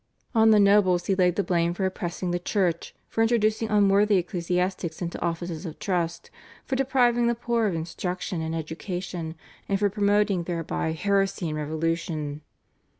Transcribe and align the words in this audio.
On 0.33 0.49
the 0.49 0.59
nobles 0.59 1.05
he 1.05 1.13
laid 1.13 1.35
the 1.35 1.43
blame 1.43 1.75
for 1.75 1.85
oppressing 1.85 2.31
the 2.31 2.39
Church, 2.39 2.95
for 3.07 3.21
introducing 3.21 3.69
unworthy 3.69 4.15
ecclesiastics 4.17 4.99
into 4.99 5.21
offices 5.21 5.63
of 5.63 5.77
trust, 5.77 6.31
for 6.65 6.75
depriving 6.75 7.27
the 7.27 7.35
poor 7.35 7.67
of 7.67 7.75
instruction 7.75 8.41
and 8.41 8.55
education, 8.55 9.35
and 9.69 9.77
for 9.77 9.91
promoting 9.91 10.45
thereby 10.45 10.93
heresy 10.93 11.49
and 11.49 11.57
revolution. 11.59 12.41